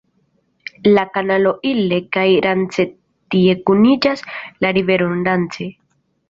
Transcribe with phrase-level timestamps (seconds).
[0.95, 2.85] La kanalo Ille-kaj-Rance
[3.35, 4.25] tie kuniĝas
[4.65, 5.71] la riveron Rance.